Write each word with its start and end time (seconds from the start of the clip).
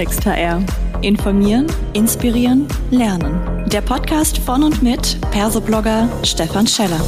Klartext 0.00 0.24
HR. 0.24 0.64
Informieren, 1.02 1.66
inspirieren, 1.92 2.66
lernen. 2.90 3.68
Der 3.68 3.82
Podcast 3.82 4.38
von 4.38 4.62
und 4.62 4.82
mit 4.82 5.20
Persoblogger 5.30 6.08
Stefan 6.24 6.66
Scheller. 6.66 6.98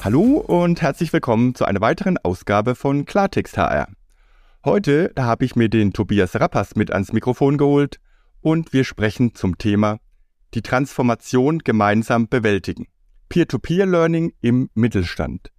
Hallo 0.00 0.38
und 0.44 0.82
herzlich 0.82 1.12
willkommen 1.12 1.54
zu 1.54 1.64
einer 1.64 1.80
weiteren 1.80 2.18
Ausgabe 2.18 2.74
von 2.74 3.04
Klartext 3.04 3.56
HR. 3.56 3.86
Heute 4.64 5.12
habe 5.16 5.44
ich 5.44 5.54
mir 5.54 5.68
den 5.68 5.92
Tobias 5.92 6.34
Rappers 6.34 6.74
mit 6.74 6.90
ans 6.90 7.12
Mikrofon 7.12 7.58
geholt 7.58 8.00
und 8.40 8.72
wir 8.72 8.82
sprechen 8.82 9.36
zum 9.36 9.56
Thema 9.56 10.00
die 10.54 10.62
Transformation 10.62 11.60
gemeinsam 11.60 12.26
bewältigen. 12.26 12.88
Peer-to-Peer-Learning 13.32 14.34
im 14.42 14.68
Mittelstand. 14.74 15.52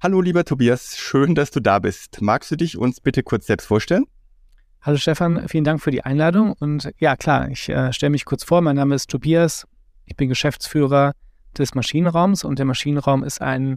Hallo 0.00 0.22
lieber 0.22 0.46
Tobias, 0.46 0.96
schön, 0.96 1.34
dass 1.34 1.50
du 1.50 1.60
da 1.60 1.78
bist. 1.78 2.22
Magst 2.22 2.50
du 2.50 2.56
dich 2.56 2.78
uns 2.78 3.02
bitte 3.02 3.22
kurz 3.22 3.46
selbst 3.46 3.66
vorstellen? 3.66 4.06
Hallo 4.80 4.96
Stefan, 4.96 5.46
vielen 5.46 5.64
Dank 5.64 5.82
für 5.82 5.90
die 5.90 6.02
Einladung. 6.02 6.54
Und 6.58 6.90
ja, 6.96 7.14
klar, 7.16 7.50
ich 7.50 7.68
äh, 7.68 7.92
stelle 7.92 8.08
mich 8.08 8.24
kurz 8.24 8.44
vor. 8.44 8.62
Mein 8.62 8.76
Name 8.76 8.94
ist 8.94 9.10
Tobias. 9.10 9.66
Ich 10.06 10.16
bin 10.16 10.30
Geschäftsführer 10.30 11.12
des 11.58 11.74
Maschinenraums 11.74 12.44
und 12.44 12.58
der 12.58 12.64
Maschinenraum 12.64 13.24
ist 13.24 13.42
ein 13.42 13.76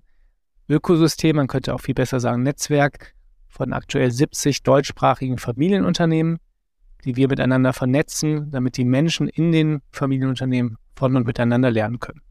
Ökosystem, 0.70 1.36
man 1.36 1.48
könnte 1.48 1.74
auch 1.74 1.82
viel 1.82 1.94
besser 1.94 2.22
sagen 2.22 2.42
Netzwerk 2.42 3.16
von 3.50 3.74
aktuell 3.74 4.12
70 4.12 4.64
deutschsprachigen 4.64 5.40
Familienunternehmen, 5.40 6.38
die 7.04 7.18
wir 7.18 7.28
miteinander 7.28 7.74
vernetzen, 7.74 8.50
damit 8.50 8.78
die 8.78 8.86
Menschen 8.86 9.28
in 9.28 9.52
den 9.52 9.82
Familienunternehmen 9.92 10.78
von 10.96 11.18
und 11.18 11.28
miteinander 11.28 11.70
lernen 11.70 12.00
können. 12.00 12.22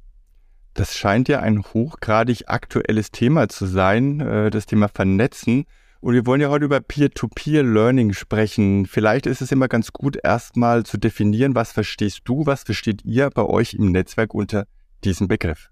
Das 0.74 0.96
scheint 0.96 1.28
ja 1.28 1.38
ein 1.40 1.62
hochgradig 1.62 2.48
aktuelles 2.48 3.12
Thema 3.12 3.48
zu 3.48 3.66
sein, 3.66 4.20
äh, 4.20 4.50
das 4.50 4.66
Thema 4.66 4.88
Vernetzen. 4.88 5.66
Und 6.00 6.14
wir 6.14 6.26
wollen 6.26 6.40
ja 6.40 6.50
heute 6.50 6.66
über 6.66 6.80
Peer-to-Peer-Learning 6.80 8.12
sprechen. 8.12 8.84
Vielleicht 8.84 9.24
ist 9.24 9.40
es 9.40 9.52
immer 9.52 9.68
ganz 9.68 9.92
gut, 9.92 10.18
erstmal 10.22 10.84
zu 10.84 10.98
definieren, 10.98 11.54
was 11.54 11.72
verstehst 11.72 12.22
du, 12.24 12.44
was 12.44 12.64
versteht 12.64 13.04
ihr 13.04 13.30
bei 13.30 13.42
euch 13.42 13.74
im 13.74 13.90
Netzwerk 13.92 14.34
unter 14.34 14.66
diesem 15.04 15.28
Begriff? 15.28 15.70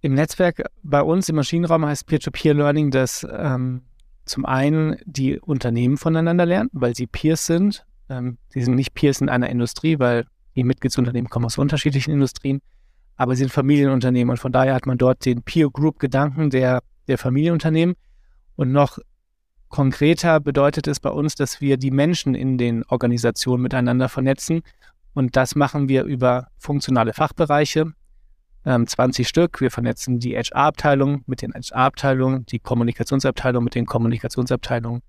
Im 0.00 0.14
Netzwerk 0.14 0.62
bei 0.82 1.02
uns 1.02 1.28
im 1.28 1.36
Maschinenraum 1.36 1.84
heißt 1.86 2.06
Peer-to-Peer-Learning, 2.06 2.90
dass 2.90 3.26
ähm, 3.30 3.82
zum 4.24 4.44
einen 4.46 4.96
die 5.04 5.38
Unternehmen 5.38 5.98
voneinander 5.98 6.46
lernen, 6.46 6.70
weil 6.72 6.96
sie 6.96 7.06
Peers 7.06 7.46
sind. 7.46 7.86
Ähm, 8.08 8.38
sie 8.48 8.62
sind 8.62 8.74
nicht 8.74 8.94
Peers 8.94 9.20
in 9.20 9.28
einer 9.28 9.50
Industrie, 9.50 9.98
weil 9.98 10.26
die 10.56 10.64
Mitgliedsunternehmen 10.64 11.30
kommen 11.30 11.46
aus 11.46 11.58
unterschiedlichen 11.58 12.12
Industrien, 12.12 12.60
aber 13.16 13.34
sie 13.34 13.40
sind 13.40 13.52
Familienunternehmen 13.52 14.30
und 14.30 14.38
von 14.38 14.52
daher 14.52 14.74
hat 14.74 14.86
man 14.86 14.98
dort 14.98 15.24
den 15.24 15.42
Peer-Group-Gedanken 15.42 16.50
der, 16.50 16.82
der 17.08 17.18
Familienunternehmen. 17.18 17.94
Und 18.56 18.72
noch 18.72 18.98
konkreter 19.68 20.40
bedeutet 20.40 20.86
es 20.86 21.00
bei 21.00 21.10
uns, 21.10 21.34
dass 21.34 21.60
wir 21.60 21.76
die 21.76 21.90
Menschen 21.90 22.34
in 22.34 22.58
den 22.58 22.84
Organisationen 22.84 23.62
miteinander 23.62 24.08
vernetzen. 24.08 24.62
Und 25.14 25.36
das 25.36 25.54
machen 25.54 25.88
wir 25.88 26.04
über 26.04 26.48
funktionale 26.58 27.14
Fachbereiche, 27.14 27.92
20 28.64 29.18
ähm, 29.18 29.28
Stück. 29.28 29.60
Wir 29.60 29.70
vernetzen 29.70 30.18
die 30.18 30.36
HR-Abteilung 30.36 31.22
mit 31.26 31.40
den 31.40 31.52
HR-Abteilungen, 31.54 32.44
die 32.46 32.58
Kommunikationsabteilung 32.58 33.64
mit 33.64 33.74
den 33.74 33.86
Kommunikationsabteilungen, 33.86 35.02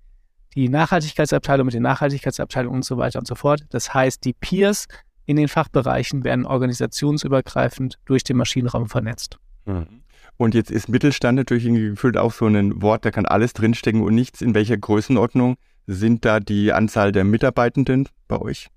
die 0.56 0.70
Nachhaltigkeitsabteilung 0.70 1.66
mit 1.66 1.74
den 1.74 1.84
Nachhaltigkeitsabteilungen 1.84 2.78
und 2.78 2.86
so 2.86 2.98
weiter 2.98 3.20
und 3.20 3.28
so 3.28 3.36
fort. 3.36 3.66
Das 3.70 3.94
heißt, 3.94 4.24
die 4.24 4.34
Peers 4.34 4.88
in 5.28 5.36
den 5.36 5.48
Fachbereichen 5.48 6.24
werden 6.24 6.48
organisationsübergreifend 6.48 8.00
durch 8.06 8.24
den 8.24 8.38
Maschinenraum 8.38 8.88
vernetzt. 8.88 9.38
Mhm. 9.66 10.02
Und 10.38 10.56
jetzt 10.56 10.72
ist 10.72 10.90
Mittelstand 10.90 11.36
natürlich 11.36 11.66
gefühlt 11.66 12.18
auch 12.18 12.32
so 12.32 12.46
ein 12.46 12.82
Wort, 12.82 13.06
da 13.06 13.12
kann 13.12 13.26
alles 13.26 13.54
drinstecken 13.54 14.02
und 14.02 14.16
nichts. 14.16 14.42
In 14.42 14.56
welcher 14.56 14.78
Größenordnung 14.78 15.58
sind 15.86 16.26
da 16.26 16.40
die 16.40 16.74
Anzahl 16.74 17.12
der 17.12 17.24
Mitarbeitenden 17.24 18.10
bei 18.28 18.40
euch? 18.40 18.70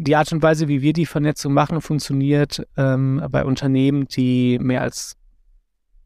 die 0.00 0.14
Art 0.14 0.32
und 0.32 0.42
Weise, 0.42 0.68
wie 0.68 0.80
wir 0.80 0.92
die 0.92 1.06
Vernetzung 1.06 1.52
machen, 1.52 1.80
funktioniert 1.80 2.64
ähm, 2.76 3.20
bei 3.30 3.44
Unternehmen, 3.44 4.06
die 4.06 4.58
mehr 4.60 4.82
als 4.82 5.16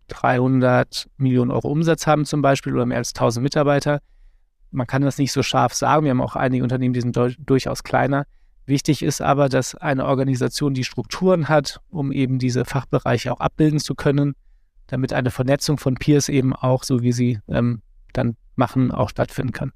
300 0.09 1.11
Millionen 1.19 1.51
Euro 1.51 1.69
Umsatz 1.69 2.07
haben 2.07 2.25
zum 2.25 2.41
Beispiel 2.41 2.75
oder 2.75 2.87
mehr 2.87 2.97
als 2.97 3.11
1000 3.11 3.45
Mitarbeiter. 3.45 4.01
Man 4.71 4.87
kann 4.87 5.03
das 5.03 5.19
nicht 5.19 5.31
so 5.31 5.43
scharf 5.43 5.75
sagen. 5.75 6.05
Wir 6.05 6.11
haben 6.11 6.23
auch 6.23 6.37
einige 6.37 6.63
Unternehmen, 6.63 6.95
die 6.95 7.03
sind 7.03 7.19
durchaus 7.39 7.83
kleiner. 7.83 8.25
Wichtig 8.67 9.03
ist 9.03 9.21
aber, 9.21 9.49
dass 9.49 9.75
eine 9.75 10.07
Organisation 10.07 10.75
die 10.75 10.85
Strukturen 10.85 11.49
hat, 11.49 11.81
um 11.91 12.13
eben 12.13 12.39
diese 12.39 12.65
Fachbereiche 12.65 13.33
auch 13.33 13.41
abbilden 13.41 13.81
zu 13.81 13.95
können, 13.95 14.35
damit 14.87 15.13
eine 15.13 15.31
Vernetzung 15.31 15.79
von 15.79 15.95
Peers 15.95 16.29
eben 16.29 16.55
auch, 16.55 16.85
so 16.85 17.03
wie 17.03 17.13
sie 17.13 17.41
ähm, 17.49 17.83
dann 18.13 18.37
machen, 18.55 18.91
auch 18.91 19.09
stattfinden 19.09 19.53
kann. 19.53 19.73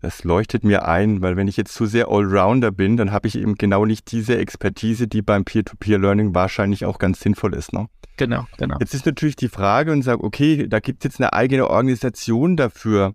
Das 0.00 0.24
leuchtet 0.24 0.64
mir 0.64 0.86
ein, 0.88 1.22
weil 1.22 1.36
wenn 1.36 1.46
ich 1.46 1.56
jetzt 1.56 1.74
zu 1.74 1.86
sehr 1.86 2.08
Allrounder 2.08 2.72
bin, 2.72 2.96
dann 2.96 3.12
habe 3.12 3.28
ich 3.28 3.38
eben 3.38 3.54
genau 3.54 3.86
nicht 3.86 4.10
diese 4.10 4.36
Expertise, 4.36 5.06
die 5.06 5.22
beim 5.22 5.44
Peer-to-Peer-Learning 5.44 6.34
wahrscheinlich 6.34 6.84
auch 6.84 6.98
ganz 6.98 7.20
sinnvoll 7.20 7.54
ist. 7.54 7.72
Ne? 7.72 7.86
Genau, 8.16 8.46
genau. 8.58 8.78
Jetzt 8.80 8.94
ist 8.94 9.06
natürlich 9.06 9.36
die 9.36 9.48
Frage 9.48 9.92
und 9.92 10.02
sage, 10.02 10.24
okay, 10.24 10.66
da 10.68 10.80
gibt 10.80 11.04
es 11.04 11.12
jetzt 11.12 11.20
eine 11.20 11.32
eigene 11.32 11.70
Organisation 11.70 12.56
dafür. 12.56 13.14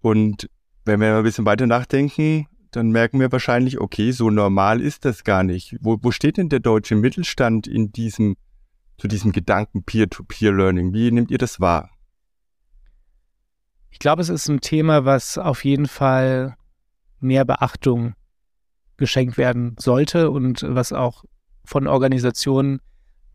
Und 0.00 0.50
wenn 0.84 1.00
wir 1.00 1.16
ein 1.16 1.22
bisschen 1.22 1.46
weiter 1.46 1.68
nachdenken, 1.68 2.46
dann 2.76 2.90
merken 2.90 3.20
wir 3.20 3.30
wahrscheinlich, 3.30 3.80
okay, 3.80 4.10
so 4.10 4.30
normal 4.30 4.80
ist 4.80 5.04
das 5.04 5.24
gar 5.24 5.42
nicht. 5.42 5.76
Wo, 5.80 5.98
wo 6.02 6.10
steht 6.10 6.36
denn 6.36 6.48
der 6.48 6.60
deutsche 6.60 6.96
Mittelstand 6.96 7.66
in 7.66 7.92
diesem, 7.92 8.36
zu 8.98 9.08
diesem 9.08 9.32
Gedanken 9.32 9.84
Peer-to-Peer-Learning? 9.84 10.92
Wie 10.92 11.10
nehmt 11.10 11.30
ihr 11.30 11.38
das 11.38 11.60
wahr? 11.60 11.90
Ich 13.90 14.00
glaube, 14.00 14.22
es 14.22 14.28
ist 14.28 14.48
ein 14.48 14.60
Thema, 14.60 15.04
was 15.04 15.38
auf 15.38 15.64
jeden 15.64 15.86
Fall 15.86 16.56
mehr 17.20 17.44
Beachtung 17.44 18.14
geschenkt 18.96 19.38
werden 19.38 19.76
sollte 19.78 20.30
und 20.30 20.64
was 20.68 20.92
auch 20.92 21.24
von 21.64 21.86
Organisationen 21.86 22.80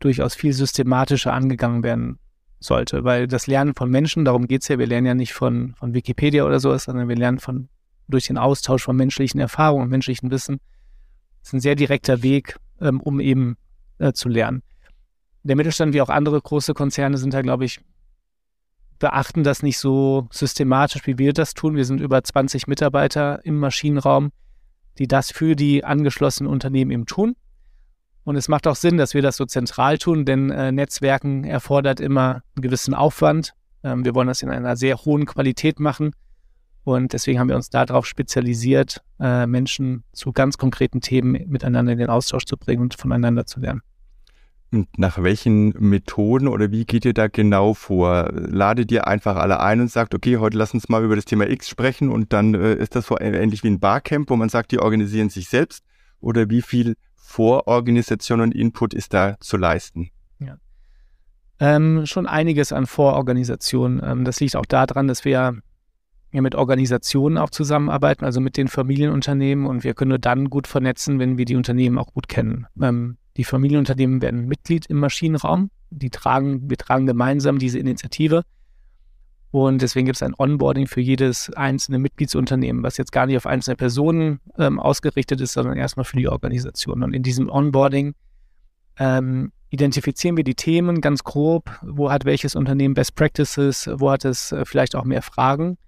durchaus 0.00 0.34
viel 0.34 0.52
systematischer 0.52 1.32
angegangen 1.32 1.82
werden 1.82 2.18
sollte. 2.58 3.04
Weil 3.04 3.26
das 3.26 3.46
Lernen 3.46 3.74
von 3.74 3.90
Menschen, 3.90 4.24
darum 4.24 4.46
geht 4.46 4.62
es 4.62 4.68
ja, 4.68 4.78
wir 4.78 4.86
lernen 4.86 5.06
ja 5.06 5.14
nicht 5.14 5.32
von, 5.32 5.74
von 5.78 5.94
Wikipedia 5.94 6.44
oder 6.44 6.60
sowas, 6.60 6.84
sondern 6.84 7.08
wir 7.08 7.16
lernen 7.16 7.38
von, 7.38 7.68
durch 8.10 8.26
den 8.26 8.38
Austausch 8.38 8.82
von 8.82 8.96
menschlichen 8.96 9.40
Erfahrungen 9.40 9.84
und 9.84 9.90
menschlichen 9.90 10.30
Wissen. 10.30 10.60
Das 11.40 11.48
ist 11.48 11.52
ein 11.54 11.60
sehr 11.60 11.74
direkter 11.74 12.22
Weg, 12.22 12.56
ähm, 12.80 13.00
um 13.00 13.20
eben 13.20 13.56
äh, 13.98 14.12
zu 14.12 14.28
lernen. 14.28 14.62
Der 15.42 15.56
Mittelstand 15.56 15.94
wie 15.94 16.02
auch 16.02 16.10
andere 16.10 16.40
große 16.40 16.74
Konzerne 16.74 17.16
sind 17.16 17.32
da, 17.32 17.40
glaube 17.40 17.64
ich, 17.64 17.80
beachten 18.98 19.42
das 19.42 19.62
nicht 19.62 19.78
so 19.78 20.28
systematisch, 20.30 21.06
wie 21.06 21.18
wir 21.18 21.32
das 21.32 21.54
tun. 21.54 21.74
Wir 21.74 21.86
sind 21.86 22.00
über 22.00 22.22
20 22.22 22.66
Mitarbeiter 22.66 23.44
im 23.44 23.58
Maschinenraum, 23.58 24.30
die 24.98 25.08
das 25.08 25.32
für 25.32 25.56
die 25.56 25.84
angeschlossenen 25.84 26.52
Unternehmen 26.52 26.90
eben 26.90 27.06
tun. 27.06 27.34
Und 28.24 28.36
es 28.36 28.48
macht 28.48 28.66
auch 28.66 28.76
Sinn, 28.76 28.98
dass 28.98 29.14
wir 29.14 29.22
das 29.22 29.36
so 29.36 29.46
zentral 29.46 29.96
tun, 29.96 30.26
denn 30.26 30.50
äh, 30.50 30.70
Netzwerken 30.70 31.44
erfordert 31.44 32.00
immer 32.00 32.42
einen 32.54 32.62
gewissen 32.62 32.92
Aufwand. 32.92 33.54
Ähm, 33.82 34.04
wir 34.04 34.14
wollen 34.14 34.28
das 34.28 34.42
in 34.42 34.50
einer 34.50 34.76
sehr 34.76 34.98
hohen 34.98 35.24
Qualität 35.24 35.80
machen. 35.80 36.12
Und 36.84 37.12
deswegen 37.12 37.38
haben 37.38 37.48
wir 37.48 37.56
uns 37.56 37.70
darauf 37.70 38.06
spezialisiert, 38.06 39.02
äh, 39.20 39.46
Menschen 39.46 40.04
zu 40.12 40.32
ganz 40.32 40.56
konkreten 40.58 41.00
Themen 41.00 41.32
miteinander 41.48 41.92
in 41.92 41.98
den 41.98 42.08
Austausch 42.08 42.44
zu 42.44 42.56
bringen 42.56 42.82
und 42.82 42.94
voneinander 42.94 43.46
zu 43.46 43.60
lernen. 43.60 43.82
Und 44.72 44.98
nach 44.98 45.20
welchen 45.20 45.70
Methoden 45.80 46.46
oder 46.46 46.70
wie 46.70 46.84
geht 46.84 47.04
ihr 47.04 47.12
da 47.12 47.26
genau 47.26 47.74
vor? 47.74 48.30
Ladet 48.32 48.92
ihr 48.92 49.08
einfach 49.08 49.34
alle 49.34 49.58
ein 49.58 49.80
und 49.80 49.90
sagt, 49.90 50.14
okay, 50.14 50.36
heute 50.36 50.56
lass 50.56 50.72
uns 50.72 50.88
mal 50.88 51.04
über 51.04 51.16
das 51.16 51.24
Thema 51.24 51.50
X 51.50 51.68
sprechen 51.68 52.08
und 52.08 52.32
dann 52.32 52.54
äh, 52.54 52.74
ist 52.74 52.94
das 52.94 53.06
so 53.06 53.18
ähnlich 53.18 53.64
wie 53.64 53.68
ein 53.68 53.80
Barcamp, 53.80 54.30
wo 54.30 54.36
man 54.36 54.48
sagt, 54.48 54.70
die 54.70 54.78
organisieren 54.78 55.28
sich 55.28 55.48
selbst? 55.48 55.84
Oder 56.20 56.50
wie 56.50 56.62
viel 56.62 56.96
Vororganisation 57.16 58.40
und 58.40 58.54
Input 58.54 58.94
ist 58.94 59.12
da 59.12 59.36
zu 59.40 59.56
leisten? 59.56 60.10
Ja. 60.38 60.56
Ähm, 61.58 62.06
schon 62.06 62.26
einiges 62.26 62.72
an 62.72 62.86
Vororganisation. 62.86 64.00
Ähm, 64.04 64.24
das 64.24 64.38
liegt 64.38 64.54
auch 64.54 64.66
daran, 64.66 65.08
dass 65.08 65.24
wir 65.24 65.60
ja 66.32 66.42
mit 66.42 66.54
Organisationen 66.54 67.38
auch 67.38 67.50
zusammenarbeiten, 67.50 68.24
also 68.24 68.40
mit 68.40 68.56
den 68.56 68.68
Familienunternehmen 68.68 69.66
und 69.66 69.84
wir 69.84 69.94
können 69.94 70.10
nur 70.10 70.18
dann 70.18 70.50
gut 70.50 70.66
vernetzen, 70.66 71.18
wenn 71.18 71.38
wir 71.38 71.44
die 71.44 71.56
Unternehmen 71.56 71.98
auch 71.98 72.12
gut 72.12 72.28
kennen. 72.28 72.66
Ähm, 72.80 73.16
die 73.36 73.44
Familienunternehmen 73.44 74.22
werden 74.22 74.46
Mitglied 74.46 74.86
im 74.86 74.98
Maschinenraum. 74.98 75.70
Die 75.90 76.10
tragen, 76.10 76.68
wir 76.68 76.76
tragen 76.76 77.06
gemeinsam 77.06 77.58
diese 77.58 77.78
Initiative. 77.78 78.42
Und 79.52 79.82
deswegen 79.82 80.06
gibt 80.06 80.16
es 80.16 80.22
ein 80.22 80.34
Onboarding 80.38 80.86
für 80.86 81.00
jedes 81.00 81.52
einzelne 81.54 81.98
Mitgliedsunternehmen, 81.98 82.84
was 82.84 82.96
jetzt 82.96 83.10
gar 83.10 83.26
nicht 83.26 83.36
auf 83.36 83.46
einzelne 83.46 83.76
Personen 83.76 84.40
ähm, 84.58 84.78
ausgerichtet 84.78 85.40
ist, 85.40 85.54
sondern 85.54 85.76
erstmal 85.76 86.04
für 86.04 86.16
die 86.16 86.28
Organisation. 86.28 87.02
Und 87.02 87.14
in 87.14 87.24
diesem 87.24 87.48
Onboarding 87.48 88.14
ähm, 88.98 89.50
identifizieren 89.70 90.36
wir 90.36 90.44
die 90.44 90.54
Themen 90.54 91.00
ganz 91.00 91.24
grob. 91.24 91.70
Wo 91.82 92.12
hat 92.12 92.24
welches 92.24 92.54
Unternehmen 92.54 92.94
Best 92.94 93.16
Practices? 93.16 93.90
Wo 93.92 94.10
hat 94.10 94.24
es 94.24 94.52
äh, 94.52 94.64
vielleicht 94.64 94.94
auch 94.94 95.04
mehr 95.04 95.22
Fragen? 95.22 95.78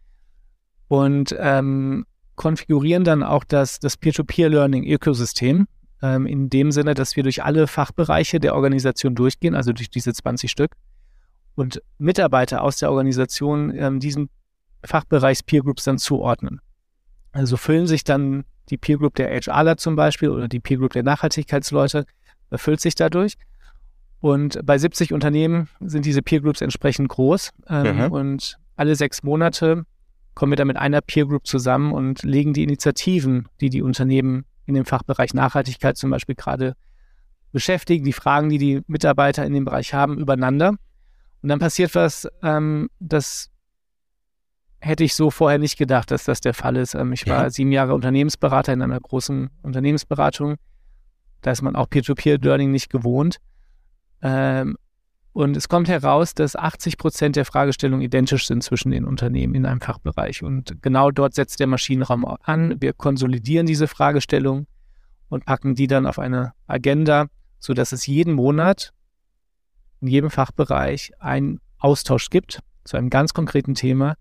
Und 0.88 1.34
ähm, 1.38 2.04
konfigurieren 2.36 3.04
dann 3.04 3.22
auch 3.22 3.44
das, 3.44 3.78
das 3.78 3.96
Peer-to-Peer-Learning-Ökosystem, 3.96 5.66
ähm, 6.02 6.26
in 6.26 6.50
dem 6.50 6.72
Sinne, 6.72 6.94
dass 6.94 7.16
wir 7.16 7.22
durch 7.22 7.44
alle 7.44 7.66
Fachbereiche 7.66 8.40
der 8.40 8.54
Organisation 8.54 9.14
durchgehen, 9.14 9.54
also 9.54 9.72
durch 9.72 9.90
diese 9.90 10.12
20 10.12 10.50
Stück, 10.50 10.72
und 11.54 11.82
Mitarbeiter 11.98 12.62
aus 12.62 12.78
der 12.78 12.90
Organisation 12.90 13.72
ähm, 13.76 14.00
diesem 14.00 14.28
Fachbereichs 14.84 15.42
Peer 15.42 15.62
Groups 15.62 15.84
dann 15.84 15.98
zuordnen. 15.98 16.60
Also 17.32 17.56
füllen 17.56 17.86
sich 17.86 18.04
dann 18.04 18.44
die 18.68 18.78
Peer 18.78 18.98
Group 18.98 19.14
der 19.14 19.28
HRler 19.28 19.76
zum 19.76 19.96
Beispiel 19.96 20.30
oder 20.30 20.48
die 20.48 20.60
Peer 20.60 20.78
Group 20.78 20.92
der 20.92 21.02
Nachhaltigkeitsleute, 21.02 22.06
erfüllt 22.50 22.80
sich 22.80 22.94
dadurch. 22.94 23.34
Und 24.20 24.64
bei 24.64 24.78
70 24.78 25.12
Unternehmen 25.12 25.68
sind 25.80 26.06
diese 26.06 26.22
Peer 26.22 26.40
Groups 26.40 26.60
entsprechend 26.60 27.08
groß. 27.08 27.50
Ähm, 27.68 27.96
mhm. 27.96 28.12
Und 28.12 28.58
alle 28.76 28.94
sechs 28.94 29.22
Monate 29.22 29.84
kommen 30.34 30.52
wir 30.52 30.56
dann 30.56 30.66
mit 30.66 30.76
einer 30.76 31.00
Peer 31.00 31.26
Group 31.26 31.46
zusammen 31.46 31.92
und 31.92 32.22
legen 32.22 32.52
die 32.52 32.62
Initiativen, 32.62 33.48
die 33.60 33.70
die 33.70 33.82
Unternehmen 33.82 34.44
in 34.66 34.74
dem 34.74 34.84
Fachbereich 34.84 35.34
Nachhaltigkeit 35.34 35.96
zum 35.96 36.10
Beispiel 36.10 36.34
gerade 36.34 36.74
beschäftigen, 37.52 38.04
die 38.04 38.12
Fragen, 38.12 38.48
die 38.48 38.58
die 38.58 38.80
Mitarbeiter 38.86 39.44
in 39.44 39.52
dem 39.52 39.64
Bereich 39.64 39.92
haben, 39.92 40.18
übereinander. 40.18 40.70
Und 41.42 41.48
dann 41.48 41.58
passiert 41.58 41.94
was, 41.94 42.28
ähm, 42.42 42.88
das 42.98 43.50
hätte 44.80 45.04
ich 45.04 45.14
so 45.14 45.30
vorher 45.30 45.58
nicht 45.58 45.76
gedacht, 45.76 46.10
dass 46.10 46.24
das 46.24 46.40
der 46.40 46.54
Fall 46.54 46.76
ist. 46.76 46.94
Ähm, 46.94 47.12
ich 47.12 47.26
war 47.26 47.44
ja. 47.44 47.50
sieben 47.50 47.72
Jahre 47.72 47.94
Unternehmensberater 47.94 48.72
in 48.72 48.82
einer 48.82 48.98
großen 48.98 49.50
Unternehmensberatung. 49.62 50.56
Da 51.40 51.50
ist 51.50 51.62
man 51.62 51.76
auch 51.76 51.88
Peer-to-Peer-Learning 51.90 52.70
nicht 52.70 52.90
gewohnt. 52.90 53.38
Ähm, 54.22 54.76
und 55.32 55.56
es 55.56 55.68
kommt 55.68 55.88
heraus, 55.88 56.34
dass 56.34 56.56
80 56.56 56.98
Prozent 56.98 57.36
der 57.36 57.46
Fragestellungen 57.46 58.02
identisch 58.02 58.46
sind 58.46 58.62
zwischen 58.62 58.90
den 58.90 59.06
Unternehmen 59.06 59.54
in 59.54 59.64
einem 59.64 59.80
Fachbereich. 59.80 60.42
Und 60.42 60.82
genau 60.82 61.10
dort 61.10 61.34
setzt 61.34 61.58
der 61.58 61.66
Maschinenraum 61.66 62.24
an. 62.42 62.80
Wir 62.80 62.92
konsolidieren 62.92 63.66
diese 63.66 63.86
Fragestellungen 63.86 64.66
und 65.30 65.46
packen 65.46 65.74
die 65.74 65.86
dann 65.86 66.06
auf 66.06 66.18
eine 66.18 66.52
Agenda, 66.66 67.28
sodass 67.58 67.92
es 67.92 68.06
jeden 68.06 68.34
Monat 68.34 68.92
in 70.02 70.08
jedem 70.08 70.30
Fachbereich 70.30 71.12
einen 71.18 71.60
Austausch 71.78 72.28
gibt 72.28 72.60
zu 72.84 72.98
einem 72.98 73.08
ganz 73.08 73.32
konkreten 73.32 73.74
Thema, 73.74 74.16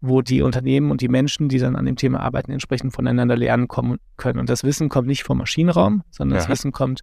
wo 0.00 0.22
die 0.22 0.40
Unternehmen 0.40 0.90
und 0.90 1.02
die 1.02 1.08
Menschen, 1.08 1.50
die 1.50 1.58
dann 1.58 1.76
an 1.76 1.84
dem 1.84 1.96
Thema 1.96 2.20
arbeiten, 2.20 2.52
entsprechend 2.52 2.94
voneinander 2.94 3.36
lernen 3.36 3.68
kommen 3.68 3.98
können. 4.16 4.38
Und 4.38 4.48
das 4.48 4.64
Wissen 4.64 4.88
kommt 4.88 5.08
nicht 5.08 5.24
vom 5.24 5.38
Maschinenraum, 5.38 6.02
sondern 6.10 6.36
ja. 6.36 6.42
das 6.42 6.48
Wissen 6.48 6.72
kommt 6.72 7.00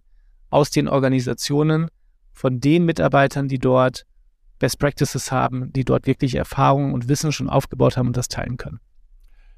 aus 0.50 0.70
den 0.70 0.88
Organisationen, 0.88 1.88
von 2.34 2.60
den 2.60 2.84
Mitarbeitern, 2.84 3.48
die 3.48 3.58
dort 3.58 4.04
Best 4.58 4.78
Practices 4.78 5.32
haben, 5.32 5.72
die 5.72 5.84
dort 5.84 6.06
wirklich 6.06 6.34
Erfahrungen 6.34 6.92
und 6.92 7.08
Wissen 7.08 7.32
schon 7.32 7.48
aufgebaut 7.48 7.96
haben 7.96 8.08
und 8.08 8.16
das 8.16 8.28
teilen 8.28 8.56
können. 8.56 8.80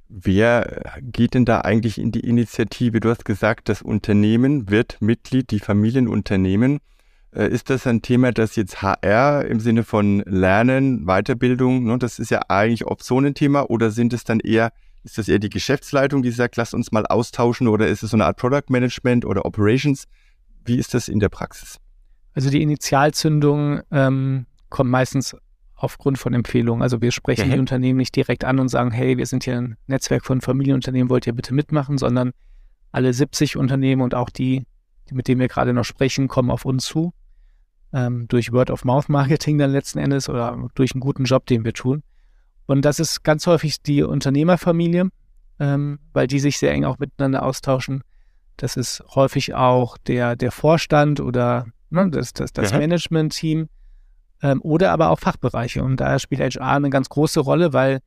Wer 0.09 0.85
geht 1.01 1.35
denn 1.35 1.45
da 1.45 1.63
eigentlich 1.63 1.99
in 1.99 2.13
die 2.13 2.21
Initiative? 2.21 3.01
Du 3.01 3.11
hast 3.11 3.25
gesagt, 3.25 3.69
das 3.69 3.83
Unternehmen 3.83 4.71
wird 4.71 4.99
Mitglied, 5.01 5.51
die 5.51 5.59
Familienunternehmen. 5.59 6.79
Äh, 7.33 7.49
ist 7.49 7.71
das 7.71 7.87
ein 7.87 8.03
Thema, 8.03 8.31
das 8.31 8.55
jetzt 8.55 8.83
HR 8.83 9.45
im 9.47 9.59
Sinne 9.59 9.83
von 9.83 10.21
Lernen, 10.21 11.07
Weiterbildung, 11.07 11.85
ne, 11.85 11.99
das 11.99 12.19
ist 12.19 12.31
ja 12.31 12.41
eigentlich 12.49 12.87
oft 12.87 13.03
so 13.03 13.19
ein 13.19 13.35
Thema, 13.35 13.69
oder 13.69 13.91
sind 13.91 14.13
es 14.13 14.23
dann 14.23 14.39
eher, 14.39 14.73
ist 15.03 15.19
das 15.19 15.29
eher 15.29 15.41
die 15.41 15.51
Geschäftsleitung, 15.51 16.23
die 16.23 16.31
sagt, 16.31 16.57
lass 16.57 16.73
uns 16.73 16.93
mal 16.93 17.05
austauschen, 17.07 17.67
oder 17.67 17.89
ist 17.89 18.03
es 18.05 18.11
so 18.11 18.17
eine 18.17 18.27
Art 18.27 18.37
Product 18.39 18.71
Management 18.71 19.25
oder 19.25 19.45
Operations? 19.45 20.05
Wie 20.65 20.77
ist 20.77 20.95
das 20.95 21.09
in 21.09 21.19
der 21.19 21.29
Praxis? 21.29 21.79
Also 22.37 22.51
die 22.51 22.61
Initialzündung 22.61 23.81
ähm, 23.91 24.45
kommt 24.69 24.91
meistens 24.91 25.35
aufgrund 25.75 26.19
von 26.19 26.35
Empfehlungen. 26.35 26.83
Also 26.83 27.01
wir 27.01 27.11
sprechen 27.11 27.49
mhm. 27.49 27.53
die 27.55 27.59
Unternehmen 27.59 27.97
nicht 27.97 28.15
direkt 28.15 28.45
an 28.45 28.61
und 28.61 28.69
sagen, 28.69 28.91
hey, 28.91 29.17
wir 29.17 29.25
sind 29.25 29.45
hier 29.45 29.57
ein 29.57 29.77
Netzwerk 29.87 30.27
von 30.27 30.43
Familienunternehmen, 30.43 31.09
wollt 31.09 31.27
ihr 31.27 31.33
bitte 31.33 31.55
mitmachen, 31.55 31.97
sondern 31.97 32.33
alle 32.93 33.15
70 33.15 33.57
Unternehmen 33.57 34.03
und 34.03 34.15
auch 34.15 34.29
die, 34.29 34.67
die 35.09 35.15
mit 35.15 35.29
denen 35.29 35.41
wir 35.41 35.49
gerade 35.49 35.73
noch 35.73 35.85
sprechen, 35.85 36.29
kommen 36.29 36.51
auf 36.51 36.67
uns 36.67 36.85
zu. 36.85 37.15
Ähm, 37.95 38.29
durch 38.29 38.53
Word-of-Mouth-Marketing 38.53 39.57
dann 39.57 39.71
letzten 39.71 39.99
Endes 39.99 40.29
oder 40.29 40.69
durch 40.75 40.93
einen 40.93 41.01
guten 41.01 41.25
Job, 41.25 41.47
den 41.47 41.65
wir 41.65 41.73
tun. 41.73 42.03
Und 42.67 42.85
das 42.85 43.01
ist 43.01 43.25
ganz 43.25 43.47
häufig 43.47 43.81
die 43.81 44.03
Unternehmerfamilie, 44.03 45.09
ähm, 45.59 46.01
weil 46.13 46.27
die 46.27 46.41
sich 46.41 46.59
sehr 46.59 46.73
eng 46.73 46.85
auch 46.85 46.99
miteinander 46.99 47.45
austauschen. 47.45 48.03
Das 48.59 48.77
ist 48.77 49.03
häufig 49.15 49.55
auch 49.55 49.97
der, 49.97 50.37
der 50.37 50.51
Vorstand 50.51 51.21
oder 51.21 51.67
ne, 51.91 52.09
das, 52.11 52.33
das, 52.33 52.53
das 52.53 52.71
ja. 52.71 52.79
Management-Team 52.79 53.69
ähm, 54.43 54.61
oder 54.63 54.93
aber 54.93 55.11
auch 55.11 55.19
Fachbereiche. 55.19 55.83
Und 55.83 56.01
da 56.01 56.19
spielt 56.19 56.41
HR 56.41 56.77
eine 56.77 56.91
ganz 56.91 57.09
große 57.09 57.41
Rolle, 57.41 57.73
weil 57.73 58.01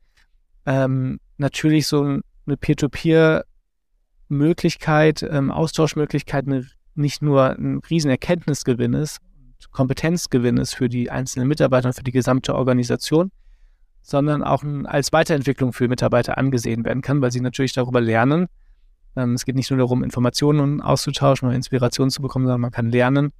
ähm, 0.66 1.18
natürlich 1.38 1.86
so 1.86 2.02
eine 2.02 2.22
Peer-to-Peer-Möglichkeit, 2.56 5.22
ähm, 5.22 5.50
Austauschmöglichkeit 5.50 6.46
eine, 6.46 6.66
nicht 6.94 7.22
nur 7.22 7.50
ein 7.50 7.80
riesen 7.88 8.10
Erkenntnisgewinn 8.10 8.92
ist, 8.94 9.20
Kompetenzgewinn 9.70 10.56
ist 10.56 10.74
für 10.74 10.88
die 10.88 11.10
einzelnen 11.10 11.48
Mitarbeiter 11.48 11.88
und 11.88 11.94
für 11.94 12.02
die 12.02 12.12
gesamte 12.12 12.54
Organisation, 12.54 13.30
sondern 14.02 14.42
auch 14.42 14.64
als 14.84 15.12
Weiterentwicklung 15.12 15.72
für 15.72 15.88
Mitarbeiter 15.88 16.38
angesehen 16.38 16.84
werden 16.84 17.02
kann, 17.02 17.20
weil 17.20 17.30
sie 17.30 17.40
natürlich 17.40 17.72
darüber 17.72 18.00
lernen. 18.00 18.46
Ähm, 19.16 19.34
es 19.34 19.44
geht 19.44 19.56
nicht 19.56 19.70
nur 19.70 19.78
darum, 19.78 20.02
Informationen 20.02 20.80
auszutauschen 20.80 21.48
oder 21.48 21.56
Inspiration 21.56 22.10
zu 22.10 22.22
bekommen, 22.22 22.46
sondern 22.46 22.60
man 22.60 22.70
kann 22.70 22.90
lernen, 22.90 23.32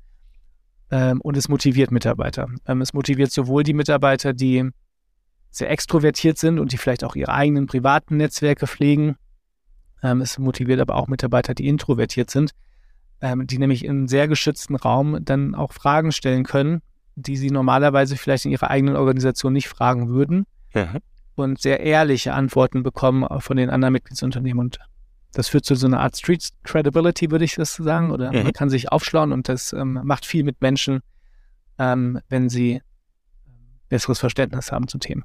ähm, 0.91 1.21
und 1.21 1.37
es 1.37 1.49
motiviert 1.49 1.91
Mitarbeiter. 1.91 2.49
Ähm, 2.67 2.81
es 2.81 2.93
motiviert 2.93 3.31
sowohl 3.31 3.63
die 3.63 3.75
Mitarbeiter, 3.75 4.33
die 4.33 4.71
sehr 5.51 5.71
extrovertiert 5.71 6.39
sind 6.39 6.59
und 6.59 6.73
die 6.73 6.79
vielleicht 6.79 7.05
auch 7.05 7.17
ihre 7.17 7.33
eigenen 7.33 7.67
privaten 7.67 8.17
Netzwerke 8.17 8.67
pflegen. 8.67 9.17
Ähm, 10.03 10.21
es 10.21 10.39
motiviert 10.39 10.81
aber 10.81 10.97
auch 10.97 11.09
Mitarbeiter, 11.09 11.55
die 11.55 11.69
introvertiert 11.69 12.31
sind, 12.31 12.53
ähm, 13.21 13.47
die 13.47 13.59
nämlich 13.59 13.85
in 13.85 13.91
einem 13.91 14.09
sehr 14.09 14.29
geschützten 14.29 14.77
Raum 14.77 15.25
dann 15.25 15.55
auch 15.55 15.73
Fragen 15.73 16.13
stellen 16.13 16.45
können, 16.45 16.83
die 17.17 17.37
sie 17.37 17.51
normalerweise 17.51 18.17
vielleicht 18.17 18.45
in 18.45 18.53
ihrer 18.53 18.71
eigenen 18.71 18.97
Organisation 18.97 19.53
nicht 19.53 19.69
fragen 19.69 20.09
würden. 20.09 20.47
Ja. 20.75 20.97
Und 21.35 21.61
sehr 21.61 21.81
ehrliche 21.81 22.35
Antworten 22.35 22.83
bekommen 22.83 23.27
von 23.41 23.57
den 23.57 23.71
anderen 23.71 23.93
Mitgliedsunternehmen. 23.93 24.61
Und 24.61 24.79
das 25.33 25.49
führt 25.49 25.65
zu 25.65 25.75
so 25.75 25.87
einer 25.87 26.01
Art 26.01 26.17
Street 26.17 26.49
Credibility, 26.65 27.31
würde 27.31 27.45
ich 27.45 27.55
das 27.55 27.75
sagen. 27.75 28.11
Oder 28.11 28.33
mhm. 28.33 28.45
man 28.45 28.53
kann 28.53 28.71
sich 28.71 28.91
aufschlauen 28.91 29.33
und 29.33 29.49
das 29.49 29.73
ähm, 29.73 30.01
macht 30.05 30.27
viel 30.27 30.45
mit 30.45 30.61
Menschen, 30.61 31.01
ähm, 31.79 32.21
wenn 32.29 32.49
sie 32.49 32.83
besseres 33.89 34.19
Verständnis 34.19 34.73
haben 34.73 34.89
zu 34.89 34.99
Themen. 34.99 35.25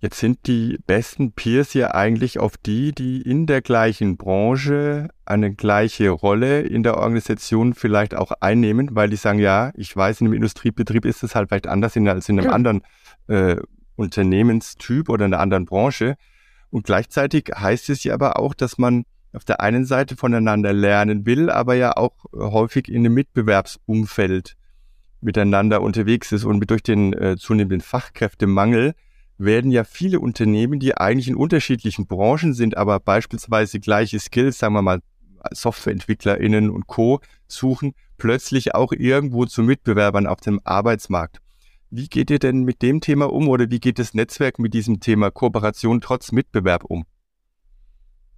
Jetzt 0.00 0.20
sind 0.20 0.46
die 0.46 0.78
besten 0.86 1.32
Peers 1.32 1.74
ja 1.74 1.92
eigentlich 1.92 2.38
auf 2.38 2.56
die, 2.56 2.92
die 2.92 3.20
in 3.20 3.46
der 3.46 3.62
gleichen 3.62 4.16
Branche 4.16 5.08
eine 5.24 5.52
gleiche 5.52 6.10
Rolle 6.10 6.60
in 6.60 6.84
der 6.84 6.98
Organisation 6.98 7.74
vielleicht 7.74 8.14
auch 8.14 8.30
einnehmen, 8.40 8.90
weil 8.92 9.10
die 9.10 9.16
sagen, 9.16 9.40
ja, 9.40 9.72
ich 9.74 9.94
weiß, 9.96 10.20
in 10.20 10.28
einem 10.28 10.34
Industriebetrieb 10.34 11.04
ist 11.04 11.24
es 11.24 11.34
halt 11.34 11.48
vielleicht 11.48 11.66
anders 11.66 11.96
als 11.96 12.28
in 12.28 12.38
einem 12.38 12.46
ja. 12.46 12.52
anderen 12.52 12.82
äh, 13.26 13.56
Unternehmenstyp 13.96 15.08
oder 15.08 15.24
in 15.24 15.34
einer 15.34 15.42
anderen 15.42 15.64
Branche. 15.64 16.16
Und 16.70 16.84
gleichzeitig 16.84 17.50
heißt 17.54 17.88
es 17.90 18.04
ja 18.04 18.14
aber 18.14 18.38
auch, 18.38 18.54
dass 18.54 18.78
man 18.78 19.04
auf 19.32 19.44
der 19.44 19.60
einen 19.60 19.84
Seite 19.84 20.16
voneinander 20.16 20.72
lernen 20.72 21.26
will, 21.26 21.50
aber 21.50 21.74
ja 21.74 21.96
auch 21.96 22.14
häufig 22.34 22.88
in 22.88 23.04
einem 23.04 23.14
Mitbewerbsumfeld 23.14 24.56
miteinander 25.20 25.82
unterwegs 25.82 26.32
ist. 26.32 26.44
Und 26.44 26.68
durch 26.70 26.82
den 26.82 27.12
äh, 27.12 27.36
zunehmenden 27.36 27.80
Fachkräftemangel 27.80 28.94
werden 29.36 29.70
ja 29.70 29.84
viele 29.84 30.20
Unternehmen, 30.20 30.80
die 30.80 30.96
eigentlich 30.96 31.28
in 31.28 31.36
unterschiedlichen 31.36 32.06
Branchen 32.06 32.54
sind, 32.54 32.76
aber 32.76 33.00
beispielsweise 33.00 33.80
gleiche 33.80 34.18
Skills, 34.18 34.58
sagen 34.58 34.74
wir 34.74 34.82
mal 34.82 35.00
SoftwareentwicklerInnen 35.52 36.70
und 36.70 36.86
Co. 36.88 37.20
suchen, 37.46 37.94
plötzlich 38.16 38.74
auch 38.74 38.92
irgendwo 38.92 39.46
zu 39.46 39.62
Mitbewerbern 39.62 40.26
auf 40.26 40.40
dem 40.40 40.60
Arbeitsmarkt. 40.64 41.40
Wie 41.90 42.08
geht 42.08 42.30
ihr 42.30 42.38
denn 42.38 42.64
mit 42.64 42.82
dem 42.82 43.00
Thema 43.00 43.32
um 43.32 43.48
oder 43.48 43.70
wie 43.70 43.80
geht 43.80 43.98
das 43.98 44.12
Netzwerk 44.12 44.58
mit 44.58 44.74
diesem 44.74 45.00
Thema 45.00 45.30
Kooperation 45.30 46.00
trotz 46.00 46.32
Mitbewerb 46.32 46.84
um? 46.84 47.04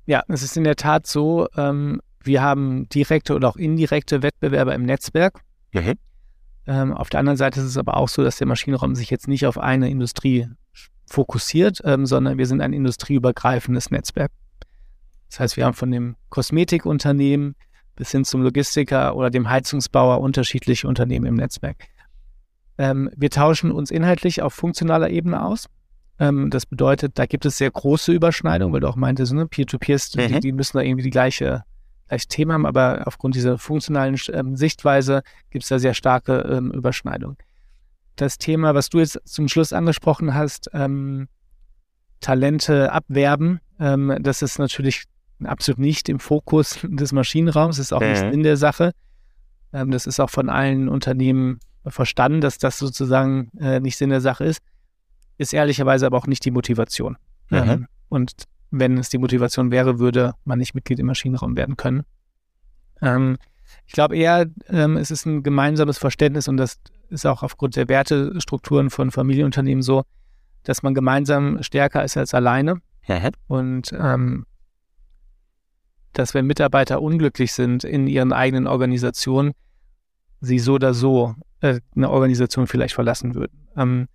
Ja, 0.07 0.23
es 0.29 0.43
ist 0.43 0.57
in 0.57 0.65
der 0.65 0.77
Tat 0.77 1.07
so, 1.07 1.49
ähm, 1.57 2.01
wir 2.23 2.43
haben 2.43 2.89
direkte 2.89 3.35
oder 3.35 3.49
auch 3.49 3.57
indirekte 3.57 4.23
Wettbewerber 4.23 4.75
im 4.75 4.85
Netzwerk. 4.85 5.41
Mhm. 5.73 5.95
Ähm, 6.67 6.93
auf 6.93 7.11
der 7.11 7.21
anderen 7.21 7.37
Seite 7.37 7.61
ist 7.61 7.67
es 7.67 7.77
aber 7.77 7.97
auch 7.97 8.09
so, 8.09 8.23
dass 8.23 8.37
der 8.37 8.47
Maschinenraum 8.47 8.95
sich 8.95 9.11
jetzt 9.11 9.29
nicht 9.29 9.47
auf 9.47 9.59
eine 9.59 9.91
Industrie 9.91 10.49
fokussiert, 11.07 11.81
ähm, 11.85 12.07
sondern 12.07 12.39
wir 12.39 12.47
sind 12.47 12.61
ein 12.61 12.73
industrieübergreifendes 12.73 13.91
Netzwerk. 13.91 14.31
Das 15.29 15.41
heißt, 15.41 15.57
wir 15.57 15.65
haben 15.65 15.75
von 15.75 15.91
dem 15.91 16.17
Kosmetikunternehmen 16.29 17.57
bis 17.97 18.13
hin 18.13 18.25
zum 18.25 18.43
Logistiker 18.43 19.17
oder 19.17 19.31
dem 19.31 19.51
Heizungsbauer 19.51 20.21
unterschiedliche 20.21 20.87
Unternehmen 20.87 21.27
im 21.27 21.35
Netzwerk. 21.35 21.77
Ähm, 22.81 23.11
wir 23.15 23.29
tauschen 23.29 23.73
uns 23.73 23.91
inhaltlich 23.91 24.41
auf 24.41 24.55
funktionaler 24.55 25.11
Ebene 25.11 25.45
aus. 25.45 25.67
Ähm, 26.19 26.49
das 26.49 26.65
bedeutet, 26.65 27.19
da 27.19 27.27
gibt 27.27 27.45
es 27.45 27.59
sehr 27.59 27.71
große 27.71 28.11
Überschneidungen, 28.11 28.73
weil 28.73 28.81
du 28.81 28.89
auch 28.89 28.97
meintest, 28.97 29.35
ne, 29.35 29.47
Peer-to-Peers, 29.47 30.15
mhm. 30.15 30.29
die, 30.29 30.41
die, 30.41 30.53
müssen 30.53 30.79
da 30.79 30.83
irgendwie 30.83 31.03
die 31.03 31.11
gleiche, 31.11 31.63
gleiche 32.09 32.29
Themen 32.29 32.53
haben, 32.53 32.65
aber 32.65 33.03
aufgrund 33.05 33.35
dieser 33.35 33.59
funktionalen 33.59 34.19
ähm, 34.33 34.57
Sichtweise 34.57 35.23
gibt 35.51 35.65
es 35.65 35.69
da 35.69 35.79
sehr 35.79 35.93
starke 35.93 36.39
ähm, 36.39 36.71
Überschneidungen. 36.73 37.37
Das 38.17 38.39
Thema, 38.39 38.75
was 38.75 38.89
du 38.89 39.01
jetzt 39.01 39.21
zum 39.27 39.49
Schluss 39.49 39.75
angesprochen 39.75 40.33
hast, 40.33 40.71
ähm, 40.73 41.29
Talente 42.23 42.93
abwerben, 42.93 43.61
ähm, 43.79 44.17
das 44.21 44.41
ist 44.41 44.59
natürlich 44.59 45.05
absolut 45.45 45.81
nicht 45.81 46.09
im 46.09 46.19
Fokus 46.19 46.79
des 46.83 47.13
Maschinenraums, 47.13 47.79
ist 47.79 47.93
auch 47.93 48.01
nicht 48.01 48.23
in 48.23 48.43
der 48.43 48.57
Sache. 48.57 48.93
Das 49.71 50.07
ist 50.07 50.19
auch 50.19 50.31
von 50.31 50.49
allen 50.49 50.89
Unternehmen 50.89 51.61
verstanden, 51.87 52.41
dass 52.41 52.59
das 52.59 52.79
sozusagen 52.79 53.51
äh, 53.59 53.81
nicht 53.81 53.97
Sinn 53.97 54.11
der 54.11 54.21
Sache 54.21 54.45
ist. 54.45 54.63
Ist 55.39 55.55
ehrlicherweise 55.55 56.07
aber 56.07 56.19
auch 56.19 56.27
nicht 56.27 56.45
die 56.45 56.51
Motivation. 56.51 57.17
Mhm. 57.49 57.57
Ähm, 57.57 57.87
und 58.09 58.33
wenn 58.71 58.99
es 58.99 59.09
die 59.09 59.19
Motivation 59.19 59.71
wäre, 59.71 59.99
würde 59.99 60.35
man 60.45 60.59
nicht 60.59 60.75
Mitglied 60.75 60.99
im 60.99 61.07
Maschinenraum 61.07 61.57
werden 61.57 61.77
können. 61.77 62.05
Ähm, 63.01 63.37
ich 63.87 63.93
glaube 63.93 64.17
eher, 64.17 64.47
ähm, 64.69 64.97
es 64.97 65.11
ist 65.11 65.27
ein 65.27 65.43
gemeinsames 65.43 65.99
Verständnis 65.99 66.49
und 66.49 66.57
das 66.57 66.79
ist 67.09 67.27
auch 67.27 67.43
aufgrund 67.43 67.77
der 67.77 67.89
Wertestrukturen 67.89 68.91
von 68.91 69.11
Familienunternehmen 69.11 69.83
so, 69.83 70.05
dass 70.63 70.83
man 70.83 70.95
gemeinsam 70.95 71.63
stärker 71.63 72.05
ist 72.05 72.17
als 72.17 72.35
alleine. 72.35 72.81
Ja. 73.07 73.31
Und 73.49 73.93
ähm, 73.93 74.47
dass 76.13 76.35
wenn 76.35 76.47
Mitarbeiter 76.47 77.01
unglücklich 77.03 77.53
sind 77.53 77.85
in 77.85 78.07
ihren 78.07 78.33
eigenen 78.33 78.67
Organisationen, 78.67 79.53
sie 80.41 80.59
so 80.59 80.75
oder 80.75 80.95
so 80.95 81.35
äh, 81.61 81.81
eine 81.95 82.11
Organisation 82.11 82.67
vielleicht 82.67 82.95
verlassen 82.95 83.35
würden. 83.35 83.69
Ähm, 83.77 84.09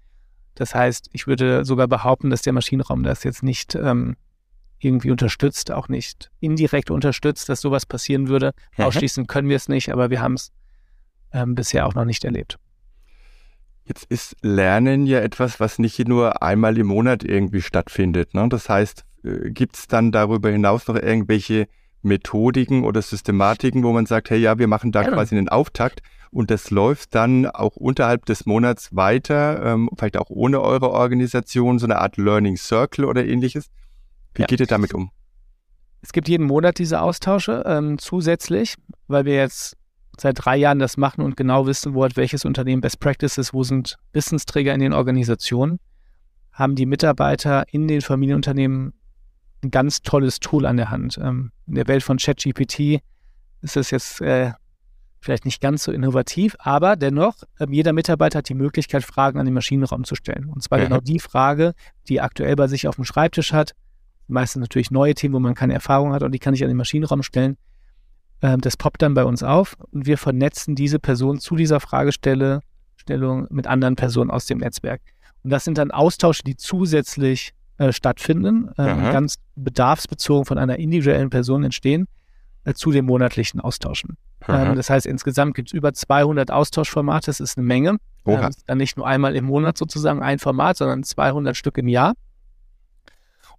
das 0.56 0.74
heißt, 0.74 1.10
ich 1.12 1.28
würde 1.28 1.66
sogar 1.66 1.88
behaupten, 1.88 2.30
dass 2.30 2.42
der 2.42 2.54
Maschinenraum 2.54 3.04
das 3.04 3.24
jetzt 3.24 3.44
nicht 3.44 3.76
ähm, 3.76 4.16
irgendwie 4.80 5.12
unterstützt, 5.12 5.72
auch 5.72 5.90
nicht 5.90 6.32
indirekt 6.40 6.92
unterstützt, 6.92 7.50
dass 7.50 7.62
sowas 7.62 7.86
passieren 7.86 8.28
würde. 8.28 8.54
Mhm. 8.78 8.86
Ausschließen 8.86 9.28
können 9.28 9.50
wir 9.50 9.58
es 9.58 9.68
nicht, 9.68 9.92
aber 9.92 10.10
wir 10.10 10.22
haben 10.22 10.34
es 10.36 10.52
ähm, 11.34 11.56
bisher 11.56 11.86
auch 11.86 11.94
noch 11.94 12.06
nicht 12.06 12.24
erlebt. 12.24 12.58
Jetzt 13.84 14.06
ist 14.06 14.36
Lernen 14.42 15.06
ja 15.06 15.20
etwas, 15.20 15.60
was 15.60 15.78
nicht 15.78 16.08
nur 16.08 16.42
einmal 16.42 16.78
im 16.78 16.88
Monat 16.88 17.24
irgendwie 17.24 17.62
stattfindet. 17.62 18.34
Ne? 18.34 18.50
Das 18.50 18.68
heißt, 18.68 19.04
äh, 19.24 19.52
gibt 19.52 19.76
es 19.76 19.88
dann 19.88 20.12
darüber 20.12 20.50
hinaus 20.50 20.88
noch 20.88 20.96
irgendwelche 20.96 21.68
Methodiken 22.02 22.84
oder 22.84 23.02
Systematiken, 23.02 23.84
wo 23.84 23.92
man 23.92 24.06
sagt, 24.06 24.30
hey 24.30 24.40
ja, 24.40 24.58
wir 24.58 24.68
machen 24.68 24.92
da 24.92 25.04
ja. 25.04 25.10
quasi 25.10 25.38
einen 25.38 25.50
Auftakt 25.50 26.02
und 26.36 26.52
das 26.52 26.70
läuft 26.70 27.16
dann 27.16 27.46
auch 27.46 27.78
unterhalb 27.78 28.26
des 28.26 28.46
Monats 28.46 28.94
weiter, 28.94 29.64
ähm, 29.64 29.90
vielleicht 29.98 30.18
auch 30.18 30.30
ohne 30.30 30.60
eure 30.60 30.92
Organisation, 30.92 31.80
so 31.80 31.86
eine 31.86 32.00
Art 32.00 32.18
Learning 32.18 32.58
Circle 32.58 33.06
oder 33.06 33.26
ähnliches. 33.26 33.70
Wie 34.34 34.42
ja. 34.42 34.48
geht 34.48 34.60
ihr 34.60 34.68
damit 34.68 34.94
um? 34.94 35.12
Es 36.02 36.12
gibt 36.12 36.28
jeden 36.28 36.46
Monat 36.46 36.78
diese 36.78 37.00
Austausche 37.00 37.64
ähm, 37.66 37.98
zusätzlich, 38.00 38.76
weil 39.08 39.24
wir 39.24 39.36
jetzt 39.36 39.78
seit 40.20 40.36
drei 40.44 40.58
Jahren 40.58 40.80
das 40.80 40.98
machen 40.98 41.22
und 41.22 41.38
genau 41.38 41.68
wissen, 41.68 41.94
wo 41.94 42.04
hat 42.04 42.18
welches 42.18 42.44
Unternehmen 42.44 42.82
Best 42.82 43.00
Practices, 43.00 43.54
wo 43.54 43.64
sind 43.64 43.96
Wissensträger 44.12 44.74
in 44.74 44.82
den 44.82 44.92
Organisationen, 44.92 45.80
haben 46.52 46.76
die 46.76 46.86
Mitarbeiter 46.86 47.64
in 47.72 47.88
den 47.88 48.02
Familienunternehmen 48.02 48.94
ein 49.64 49.72
ganz 49.72 50.02
tolles 50.02 50.42
Tool 50.42 50.66
an 50.66 50.76
der 50.76 50.90
Hand. 50.90 51.18
Ähm, 51.18 51.54
in 51.66 51.76
der 51.76 51.88
Welt 51.88 52.04
von 52.04 52.18
ChatGPT 52.18 53.00
ist 53.62 53.78
es 53.78 53.90
jetzt 53.90 54.20
äh, 54.20 54.52
vielleicht 55.22 55.46
nicht 55.46 55.62
ganz 55.62 55.84
so 55.84 55.92
innovativ, 55.92 56.56
aber 56.60 56.96
dennoch, 56.96 57.36
äh, 57.60 57.66
jeder 57.70 57.94
Mitarbeiter 57.94 58.40
hat 58.40 58.50
die 58.50 58.54
Möglichkeit, 58.54 59.04
Fragen 59.04 59.40
an 59.40 59.46
den 59.46 59.54
Maschinenraum 59.54 60.04
zu 60.04 60.16
stellen. 60.16 60.46
Und 60.46 60.64
zwar 60.64 60.80
mhm. 60.80 60.84
genau 60.84 61.00
die 61.00 61.20
Frage, 61.20 61.74
die 62.08 62.22
aktuell 62.22 62.56
bei 62.56 62.68
sich 62.68 62.88
auf 62.88 62.96
dem 62.96 63.06
Schreibtisch 63.06 63.54
hat. 63.54 63.74
Meistens 64.28 64.62
natürlich 64.62 64.92
neue 64.92 65.14
Themen, 65.14 65.36
wo 65.36 65.40
man 65.40 65.54
keine 65.54 65.74
Erfahrung 65.74 66.14
hat 66.14 66.24
und 66.24 66.32
die 66.32 66.40
kann 66.40 66.54
ich 66.54 66.64
an 66.64 66.70
den 66.70 66.78
Maschinenraum 66.78 67.24
stellen. 67.24 67.58
Ähm, 68.42 68.62
das 68.62 68.78
poppt 68.78 69.02
dann 69.02 69.14
bei 69.14 69.24
uns 69.24 69.44
auf 69.44 69.76
und 69.92 70.06
wir 70.06 70.18
vernetzen 70.18 70.76
diese 70.76 71.00
Person 71.00 71.40
zu 71.40 71.56
dieser 71.56 71.80
Fragestellung 71.80 72.62
mit 73.50 73.68
anderen 73.68 73.96
Personen 73.96 74.32
aus 74.32 74.46
dem 74.46 74.60
Netzwerk. 74.60 75.02
Und 75.44 75.52
das 75.52 75.64
sind 75.64 75.78
dann 75.78 75.92
Austausche, 75.92 76.44
die 76.44 76.56
zusätzlich 76.56 77.54
äh, 77.78 77.92
stattfinden, 77.92 78.70
äh, 78.78 78.86
ganz 78.86 79.36
bedarfsbezogen 79.56 80.46
von 80.46 80.58
einer 80.58 80.80
individuellen 80.80 81.30
Person 81.30 81.64
entstehen, 81.64 82.08
zu 82.74 82.92
den 82.92 83.06
monatlichen 83.06 83.60
Austauschen. 83.60 84.18
Ähm, 84.48 84.76
das 84.76 84.90
heißt, 84.90 85.06
insgesamt 85.06 85.56
gibt 85.56 85.70
es 85.70 85.74
über 85.74 85.94
200 85.94 86.52
Austauschformate, 86.52 87.28
das 87.28 87.40
ist 87.40 87.58
eine 87.58 87.68
Menge. 87.68 87.98
Ähm, 88.26 88.50
dann 88.66 88.78
nicht 88.80 88.98
nur 88.98 89.06
einmal 89.06 89.36
im 89.36 89.46
Monat 89.46 89.78
sozusagen 89.78 90.22
ein 90.22 90.40
Format, 90.40 90.78
sondern 90.78 91.04
200 91.04 91.56
Stück 91.56 91.78
im 91.78 91.88
Jahr. 91.88 92.14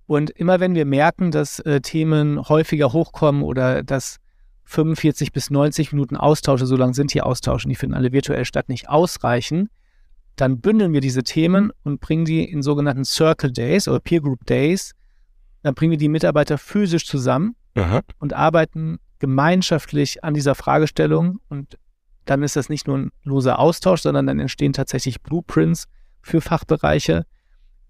Und 0.07 0.31
immer 0.31 0.61
wenn 0.61 0.75
wir 0.75 0.87
merken, 0.87 1.31
dass 1.31 1.59
äh, 1.61 1.81
Themen 1.81 2.49
häufiger 2.49 2.93
hochkommen 2.93 3.43
oder 3.43 3.83
dass 3.83 4.19
45 4.65 5.33
bis 5.33 5.51
90 5.51 5.93
Minuten 5.93 6.17
Austausche, 6.17 6.67
so 6.67 6.77
lang 6.77 6.95
sind 6.95 7.15
die 7.15 7.23
Austausche, 7.23 7.69
die 7.69 7.75
finden 7.75 7.95
alle 7.95 8.13
virtuell 8.13 8.45
statt, 8.45 8.69
nicht 8.69 8.89
ausreichen, 8.89 9.69
dann 10.35 10.61
bündeln 10.61 10.93
wir 10.93 11.01
diese 11.01 11.23
Themen 11.23 11.73
und 11.83 12.01
bringen 12.01 12.25
die 12.25 12.45
in 12.45 12.63
sogenannten 12.63 13.05
Circle 13.05 13.53
Days 13.53 13.89
oder 13.89 14.01
Peer 14.01 14.21
Group 14.21 14.45
Days. 14.47 14.93
Dann 15.63 15.75
bringen 15.75 15.93
wir 15.93 15.99
die 15.99 16.09
Mitarbeiter 16.09 16.59
physisch 16.59 17.07
zusammen 17.07 17.57
Aha. 17.77 18.03
und 18.19 18.33
arbeiten 18.33 18.99
gemeinschaftlich 19.19 20.25
an 20.25 20.35
dieser 20.35 20.55
Fragestellung. 20.55 21.41
Und 21.49 21.79
dann 22.25 22.43
ist 22.43 22.57
das 22.57 22.69
nicht 22.69 22.87
nur 22.87 22.99
ein 22.99 23.11
loser 23.23 23.59
Austausch, 23.59 24.03
sondern 24.03 24.27
dann 24.27 24.41
entstehen 24.41 24.73
tatsächlich 24.73 25.23
Blueprints 25.23 25.87
für 26.23 26.41
Fachbereiche, 26.41 27.25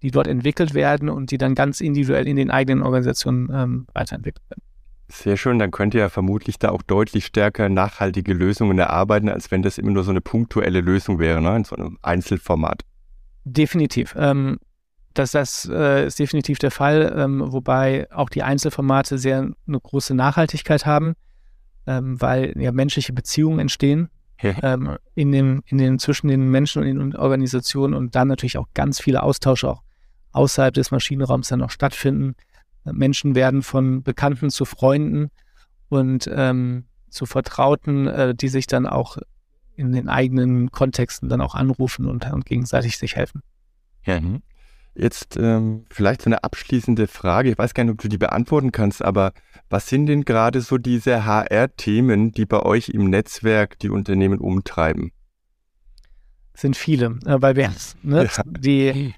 die 0.01 0.11
dort 0.11 0.27
entwickelt 0.27 0.73
werden 0.73 1.09
und 1.09 1.31
die 1.31 1.37
dann 1.37 1.55
ganz 1.55 1.81
individuell 1.81 2.27
in 2.27 2.35
den 2.35 2.51
eigenen 2.51 2.83
Organisationen 2.83 3.49
ähm, 3.51 3.87
weiterentwickelt 3.93 4.47
werden. 4.49 4.61
Sehr 5.09 5.37
schön, 5.37 5.57
dann 5.57 5.71
könnt 5.71 5.93
ihr 5.93 6.01
ja 6.01 6.09
vermutlich 6.09 6.59
da 6.59 6.69
auch 6.69 6.81
deutlich 6.81 7.25
stärker 7.25 7.69
nachhaltige 7.69 8.33
Lösungen 8.33 8.77
erarbeiten, 8.77 9.29
als 9.29 9.51
wenn 9.51 9.61
das 9.61 9.77
immer 9.77 9.91
nur 9.91 10.03
so 10.03 10.11
eine 10.11 10.19
punktuelle 10.19 10.81
Lösung 10.81 11.17
wäre, 11.19 11.41
ne? 11.41 11.55
in 11.55 11.63
so 11.63 11.77
einem 11.77 11.97
Einzelformat. 12.01 12.81
Definitiv. 13.45 14.13
Ähm, 14.17 14.59
das, 15.17 15.31
das 15.31 15.69
äh, 15.71 16.05
ist 16.07 16.19
definitiv 16.19 16.59
der 16.59 16.71
Fall, 16.71 17.13
ähm, 17.15 17.43
wobei 17.45 18.07
auch 18.11 18.29
die 18.29 18.43
Einzelformate 18.43 19.17
sehr 19.17 19.39
eine 19.39 19.79
große 19.79 20.13
Nachhaltigkeit 20.13 20.85
haben, 20.85 21.13
ähm, 21.85 22.19
weil 22.21 22.53
ja 22.57 22.71
menschliche 22.71 23.13
Beziehungen 23.13 23.59
entstehen 23.59 24.09
ähm, 24.61 24.97
in 25.15 25.31
den, 25.31 25.61
in 25.65 25.77
den, 25.77 25.99
zwischen 25.99 26.27
den 26.27 26.49
Menschen 26.49 26.83
und 26.83 26.87
den 26.87 27.15
Organisationen 27.15 27.93
und 27.93 28.15
dann 28.15 28.27
natürlich 28.27 28.57
auch 28.57 28.67
ganz 28.73 29.01
viele 29.01 29.23
Austausche 29.23 29.69
auch 29.69 29.81
außerhalb 30.31 30.73
des 30.73 30.91
Maschinenraums 30.91 31.47
dann 31.47 31.63
auch 31.63 31.71
stattfinden. 31.71 32.35
Menschen 32.83 33.35
werden 33.35 33.63
von 33.63 34.03
Bekannten 34.03 34.49
zu 34.49 34.65
Freunden 34.65 35.29
und 35.89 36.29
ähm, 36.31 36.85
zu 37.09 37.25
Vertrauten, 37.25 38.07
äh, 38.07 38.35
die 38.35 38.47
sich 38.47 38.67
dann 38.67 38.85
auch 38.85 39.17
in 39.75 39.91
den 39.91 40.09
eigenen 40.09 40.71
Kontexten 40.71 41.29
dann 41.29 41.41
auch 41.41 41.55
anrufen 41.55 42.05
und, 42.05 42.31
und 42.31 42.45
gegenseitig 42.45 42.97
sich 42.97 43.15
helfen. 43.15 43.41
Ja. 44.03 44.19
Jetzt 44.97 45.37
ähm, 45.37 45.85
vielleicht 45.91 46.23
so 46.23 46.29
eine 46.29 46.43
abschließende 46.43 47.07
Frage. 47.07 47.51
Ich 47.51 47.57
weiß 47.57 47.73
gar 47.73 47.83
nicht, 47.83 47.93
ob 47.93 48.01
du 48.01 48.07
die 48.07 48.17
beantworten 48.17 48.71
kannst, 48.71 49.03
aber 49.03 49.31
was 49.69 49.87
sind 49.87 50.07
denn 50.07 50.25
gerade 50.25 50.61
so 50.61 50.77
diese 50.77 51.25
HR-Themen, 51.25 52.31
die 52.31 52.45
bei 52.45 52.61
euch 52.61 52.89
im 52.89 53.09
Netzwerk 53.09 53.77
die 53.79 53.89
Unternehmen 53.89 54.39
umtreiben? 54.39 55.11
sind 56.57 56.75
viele, 56.75 57.19
äh, 57.25 57.41
weil 57.41 57.55
wir 57.55 57.71
ne, 58.01 58.25
ja. 58.25 58.43
die 58.45 59.13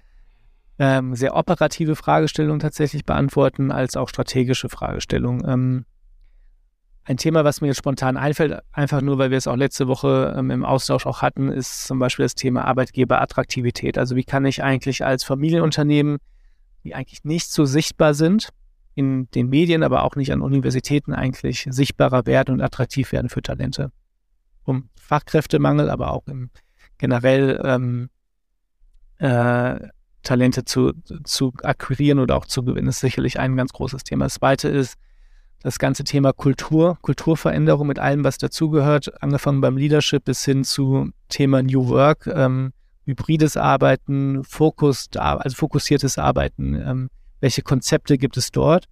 ähm, 0.77 1.15
sehr 1.15 1.36
operative 1.36 1.95
Fragestellungen 1.95 2.59
tatsächlich 2.59 3.05
beantworten, 3.05 3.71
als 3.71 3.95
auch 3.95 4.09
strategische 4.09 4.69
Fragestellungen. 4.69 5.48
Ähm, 5.48 5.86
ein 7.10 7.18
Thema, 7.18 7.44
was 7.44 7.60
mir 7.60 7.68
jetzt 7.68 7.78
spontan 7.78 8.18
einfällt, 8.18 8.62
einfach 8.72 9.01
nur, 9.01 9.18
weil 9.18 9.32
wir 9.32 9.38
es 9.39 9.48
auch 9.48 9.56
letzte 9.56 9.88
Woche 9.88 10.36
ähm, 10.38 10.51
im 10.51 10.63
Austausch 10.63 11.08
auch 11.08 11.24
hatten, 11.24 11.51
ist 11.51 11.86
zum 11.86 11.98
Beispiel 11.98 12.24
das 12.24 12.36
Thema 12.36 12.66
Arbeitgeberattraktivität. 12.66 13.98
Also 13.98 14.16
wie 14.16 14.24
kann 14.24 14.46
ich 14.46 14.62
eigentlich 14.62 15.04
als 15.04 15.24
Familienunternehmen, 15.24 16.20
die 16.84 16.94
eigentlich 16.94 17.24
nicht 17.24 17.51
so 17.51 17.66
sichtbar 17.66 18.13
sind, 18.13 18.50
in 18.94 19.28
den 19.32 19.50
Medien, 19.50 19.82
aber 19.82 20.04
auch 20.04 20.16
nicht 20.18 20.32
an 20.32 20.42
Universitäten 20.42 21.12
eigentlich 21.12 21.66
sichtbarer 21.72 22.28
werden 22.28 22.54
und 22.54 22.62
attraktiv 22.62 23.12
werden 23.12 23.30
für 23.30 23.42
Talente. 23.42 23.92
Um 24.63 24.89
Fachkräftemangel, 25.00 25.89
aber 25.89 26.12
auch 26.12 26.28
im 26.28 26.51
generell 27.00 27.60
ähm, 27.63 28.10
äh, 29.18 29.80
Talente 30.22 30.63
zu, 30.63 30.94
zu 31.24 31.54
akquirieren 31.63 32.20
oder 32.20 32.38
auch 32.38 32.46
zu 32.46 32.63
gewinnen, 32.63 32.89
ist 32.89 33.00
sicherlich 33.00 33.39
ein 33.39 33.56
ganz 33.56 33.74
großes 33.74 34.04
Thema. 34.04 34.25
Das 34.25 34.36
zweite 34.36 34.68
ist 34.68 34.96
das 35.62 35.80
ganze 35.80 36.04
Thema 36.04 36.34
Kultur, 36.34 36.98
Kulturveränderung 37.01 37.88
mit 37.88 38.00
allem, 38.00 38.24
was 38.24 38.38
dazugehört, 38.38 39.22
angefangen 39.22 39.62
beim 39.62 39.78
Leadership 39.78 40.25
bis 40.25 40.46
hin 40.46 40.63
zu 40.63 41.12
Thema 41.28 41.62
New 41.62 41.89
Work, 41.89 42.28
ähm, 42.28 42.72
hybrides 43.06 43.58
Arbeiten, 43.58 44.44
Fokus, 44.44 45.10
also 45.16 45.56
fokussiertes 45.56 46.18
Arbeiten. 46.18 46.75
Ähm, 46.75 47.10
welche 47.42 47.62
Konzepte 47.62 48.18
gibt 48.18 48.38
es 48.38 48.51
dort? 48.51 48.86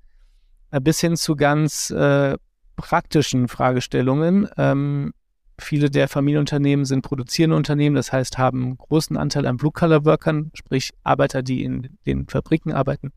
Äh, 0.72 0.82
bis 0.82 1.00
hin 1.00 1.16
zu 1.16 1.36
ganz 1.36 1.90
äh, 1.92 2.38
praktischen 2.76 3.48
Fragestellungen. 3.48 4.48
Ähm, 4.58 5.14
Viele 5.60 5.90
der 5.90 6.08
Familienunternehmen 6.08 6.86
sind 6.86 7.02
produzierende 7.02 7.56
Unternehmen, 7.56 7.96
das 7.96 8.12
heißt, 8.12 8.38
haben 8.38 8.78
großen 8.78 9.18
Anteil 9.18 9.48
an 9.48 9.58
Blue-Color-Workern, 9.58 10.52
sprich 10.54 10.92
Arbeiter, 11.04 11.42
die 11.42 11.64
in 11.64 11.98
den 12.06 12.28
Fabriken 12.28 12.72
arbeiten. 12.72 13.12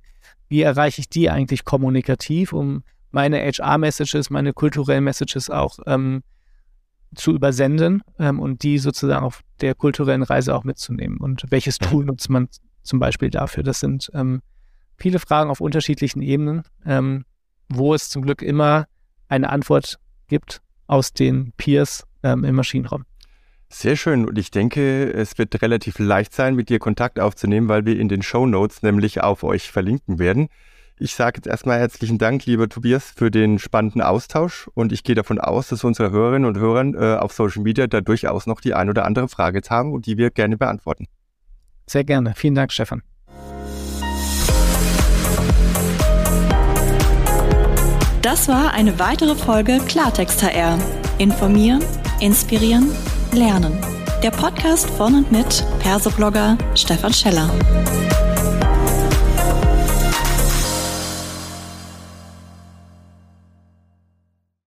Wie 0.49 0.62
erreiche 0.62 1.02
ich 1.02 1.11
die 1.11 1.28
eigentlich 1.28 1.66
kommunikativ, 1.66 2.54
um 2.54 2.83
meine 3.11 3.40
HR-Messages, 3.40 4.31
meine 4.31 4.52
kulturellen 4.52 5.05
Messages 5.05 5.50
auch 5.50 5.79
ähm, 5.87 6.23
zu 7.14 7.33
übersenden 7.33 8.02
ähm, 8.19 8.38
und 8.38 8.62
die 8.62 8.79
sozusagen 8.79 9.25
auf 9.25 9.43
der 9.61 9.75
kulturellen 9.75 10.23
Reise 10.23 10.55
auch 10.55 10.64
mitzunehmen? 10.64 11.19
Und 11.19 11.45
welches 11.50 11.79
Tool 11.79 12.05
nutzt 12.05 12.31
man 12.31 12.49
zum 12.83 12.99
Beispiel 12.99 13.31
dafür? 13.31 13.62
Das 13.62 13.81
sind 13.81 14.11
ähm, 14.14 14.43
viele 14.97 15.19
Fragen 15.19 15.50
auf 15.50 15.61
unterschiedlichen 15.61 16.23
Ebenen. 16.23 16.62
Ähm, 16.87 17.25
wo 17.71 17.95
es 17.95 18.09
zum 18.11 18.23
Glück 18.23 18.43
immer 18.43 18.87
eine 19.29 19.49
Antwort 19.49 19.99
gibt 20.26 20.61
aus 20.87 21.12
den 21.12 21.52
Peers 21.57 22.05
ähm, 22.23 22.45
im 22.45 22.57
Maschinenraum. 22.57 23.05
Sehr 23.69 23.95
schön. 23.95 24.26
Und 24.26 24.37
ich 24.37 24.50
denke, 24.50 25.12
es 25.12 25.38
wird 25.38 25.62
relativ 25.62 26.00
leicht 26.00 26.35
sein, 26.35 26.57
mit 26.57 26.69
dir 26.69 26.81
Kontakt 26.81 27.21
aufzunehmen, 27.21 27.69
weil 27.69 27.87
wir 27.87 27.99
in 27.99 28.09
den 28.09 28.23
Show 28.23 28.45
Notes 28.45 28.83
nämlich 28.83 29.23
auf 29.23 29.45
euch 29.45 29.71
verlinken 29.71 30.19
werden. 30.19 30.49
Ich 31.02 31.14
sage 31.14 31.38
jetzt 31.38 31.47
erstmal 31.47 31.78
herzlichen 31.78 32.19
Dank, 32.19 32.45
lieber 32.45 32.69
Tobias, 32.69 33.11
für 33.16 33.30
den 33.30 33.59
spannenden 33.59 34.02
Austausch 34.02 34.69
und 34.75 34.92
ich 34.92 35.02
gehe 35.02 35.14
davon 35.14 35.40
aus, 35.40 35.69
dass 35.69 35.83
unsere 35.83 36.11
Hörerinnen 36.11 36.47
und 36.47 36.59
Hörer 36.59 36.85
äh, 36.92 37.19
auf 37.19 37.33
Social 37.33 37.62
Media 37.62 37.87
da 37.87 38.02
durchaus 38.02 38.47
noch 38.47 38.61
die 38.61 38.75
ein 38.75 38.90
oder 38.90 39.07
andere 39.07 39.26
Frage 39.26 39.62
haben 39.71 39.95
und 39.95 40.04
die 40.04 40.19
wir 40.19 40.30
gerne 40.30 40.59
beantworten. 40.59 41.07
Sehr 41.87 42.04
gerne. 42.04 42.35
Vielen 42.37 42.54
Dank, 42.54 42.71
Stefan. 42.71 43.02
Das 48.21 48.47
war 48.49 48.75
eine 48.75 48.99
weitere 48.99 49.35
Folge 49.37 49.78
Klartext 49.88 50.42
HR. 50.42 50.78
Informieren, 51.16 51.83
inspirieren, 52.21 52.90
lernen. 53.33 53.73
Der 54.23 54.33
Podcast 54.33 54.90
von 54.90 55.14
und 55.14 55.33
mit 55.33 55.64
Persoblogger 55.78 56.59
Stefan 56.75 57.14
Scheller. 57.14 57.50